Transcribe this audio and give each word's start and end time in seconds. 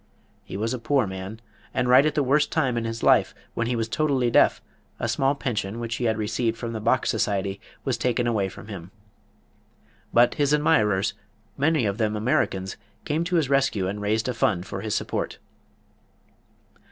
He 0.43 0.57
was 0.57 0.73
a 0.73 0.79
poor 0.79 1.05
man, 1.05 1.39
and 1.75 1.87
right 1.87 2.07
at 2.07 2.15
the 2.15 2.23
worst 2.23 2.51
time 2.51 2.75
in 2.75 2.85
his 2.85 3.03
life, 3.03 3.35
when 3.53 3.67
he 3.67 3.75
was 3.75 3.87
totally 3.87 4.31
deaf, 4.31 4.59
a 4.99 5.07
small 5.07 5.35
pension 5.35 5.79
which 5.79 5.97
he 5.97 6.05
had 6.05 6.17
received 6.17 6.57
from 6.57 6.73
the 6.73 6.79
Bach 6.79 7.05
Society 7.05 7.61
was 7.85 7.99
taken 7.99 8.25
away 8.25 8.49
from 8.49 8.67
him. 8.67 8.89
But 10.11 10.33
his 10.33 10.53
admirers, 10.55 11.13
many 11.55 11.85
of 11.85 11.99
them 11.99 12.15
Americans, 12.15 12.77
came 13.05 13.23
to 13.25 13.35
his 13.35 13.47
rescue 13.47 13.85
and 13.87 14.01
raised 14.01 14.27
a 14.27 14.33
fund 14.33 14.65
for 14.65 14.81
his 14.81 14.95
support. 14.95 15.37